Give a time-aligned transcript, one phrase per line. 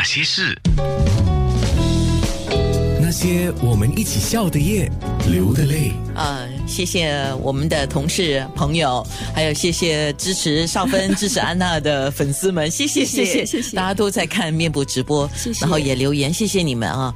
[0.00, 0.58] 那些事，
[3.02, 4.90] 那些我们一起笑的夜，
[5.30, 5.92] 流的泪。
[6.14, 13.44] 呃，谢谢我们的同事朋友，还有谢谢支持少芬、支持安娜的粉丝们，谢 谢谢谢。
[13.44, 15.60] 谢谢大家都在看面部直播，谢谢。
[15.60, 17.14] 然后也留言，谢谢你们啊。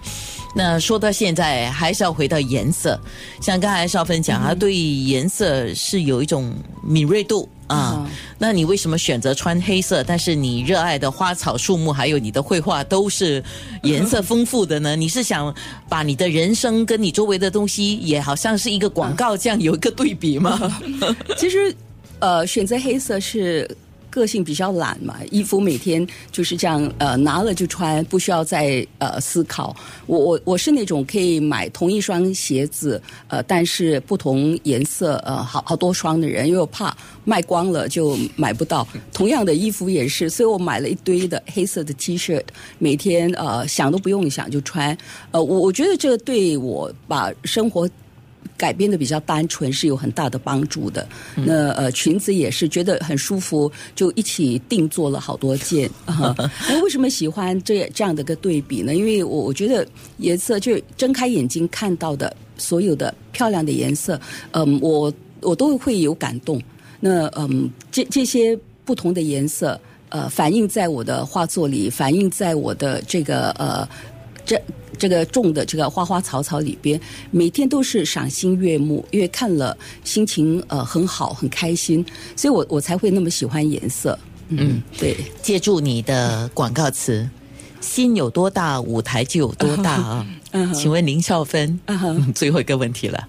[0.55, 3.01] 那说到现在，还是要回到颜色，
[3.41, 8.05] 像刚才少芬讲，他对颜色是有一种敏锐度啊。
[8.07, 10.05] 嗯那你为什么选择穿黑色？
[10.05, 13.43] 但是你热爱的花草树木，还有你的绘画，都是
[13.83, 14.95] 颜色丰富的呢？
[14.97, 15.55] 你是想
[15.89, 20.61] 把你的人生跟你周围的东西，也好像是一个广告这样有一个对比吗？
[21.39, 21.75] 其实，
[22.19, 23.71] 呃，选择黑色是
[24.15, 29.75] 个性比较懒嘛，衣服每天就是这样，呃，拿了就穿，不需要再呃思考。
[30.07, 38.87] 我我我是那种可以买同一双鞋子，呃，但是不同颜色，呃，好好多双的人，因为我怕卖光了就买不到。
[39.13, 42.41] 同样的衣服也是，所以我买了一堆的黑色的 T 恤，
[42.79, 44.97] 每天呃想都不用想就穿。
[45.33, 47.91] 呃，我我觉得这个对我把生活。
[48.57, 51.07] 改编的比较单纯是有很大的帮助的。
[51.35, 55.91] 那呃，裙子也是觉得很舒服，就一起定做了好多件。
[56.07, 56.35] 啊
[56.69, 58.95] 那为什么喜欢这这样的一个对比呢？
[58.95, 59.87] 因为我我觉得
[60.19, 64.21] 颜色就睁开眼睛看到的所有的漂亮的颜色，
[64.53, 66.61] 嗯，我我都会有感动。
[67.01, 73.87] 那嗯，这这些不同的颜色，呃，反映在我的画作里，反映在我的这个呃
[74.47, 74.61] 这
[74.99, 77.01] 这个种的这个花花草草里边，
[77.31, 82.05] 每天都是赏心悦目，因为看了心情呃很好，很开心，
[82.37, 84.19] 所以我我才会那么喜欢颜色。
[84.49, 87.29] 嗯，对，借助你的广告词，
[87.81, 90.27] 心有多大，舞台就有多大啊！
[90.75, 91.81] 请问林少芬，
[92.35, 93.27] 最后一个问题了，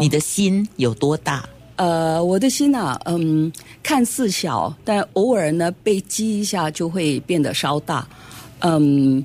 [0.00, 1.48] 你的心有多大？
[1.76, 8.06] 呃，我的心啊，嗯，看似小，但偶尔呢被激一下就会变得稍大，
[8.60, 9.24] 嗯，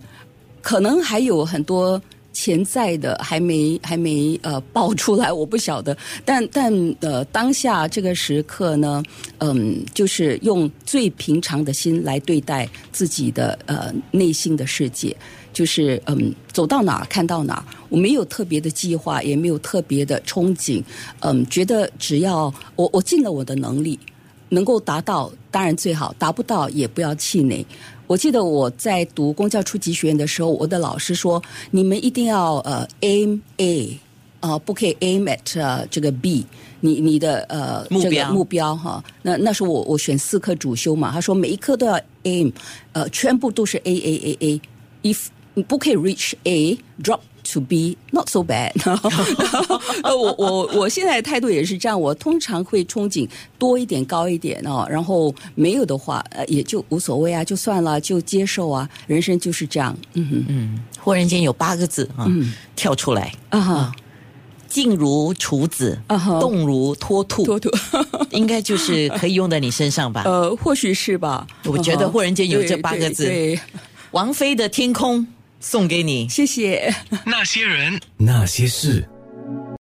[0.62, 2.02] 可能还有很多
[2.34, 5.96] 潜在的还没还没呃爆出来，我不晓得。
[6.24, 9.04] 但但呃，当下这个时刻呢，
[9.40, 15.16] 嗯，就是用最平常的心来对待自己的呃内心的世界。
[15.54, 20.82] 就是嗯，走到哪儿看到哪儿，我没有特别的计划，也没有特别的憧憬，
[21.20, 24.00] 嗯，觉得只要我我尽了我的能力，
[24.48, 27.66] 能够达到当然最好，达不到也不要气馁。
[28.12, 33.98] 我记得我在读公教初级学院的时候，我的老师说，你们一定要呃 aim A，
[34.42, 36.46] 啊、不可以 aim at、呃、这个 B，
[36.82, 39.02] 你你的呃目标这个目标哈。
[39.22, 42.52] 那那时候我我选四科主修嘛，他说每一科都要 aim，
[42.92, 47.22] 呃，全部都是 A A A A，if 你不可以 reach A drop。
[47.54, 48.72] To be not so bad，
[50.04, 62.26] 呃，我我我现在的态度也是这样，我通常会憧憬多一点、高一点哦，然后没有的话，呃，也就无所谓啊，就算了，就接受啊，人生就是这样，嗯哼，忽然间有八个字啊，
[62.76, 63.92] 跳出来：啊哈，
[64.68, 66.00] 静如处子，
[66.40, 67.70] 动如脱兔，脱兔，
[68.30, 70.22] 应该就是可以用在你身上吧？
[70.30, 73.30] 呃，或许是吧，我觉得忽然间有这八个字
[74.12, 75.20] 王菲的《天空》
[75.62, 76.28] 送给你。
[76.28, 76.94] 谢谢。
[77.26, 79.08] 那些人，那些事，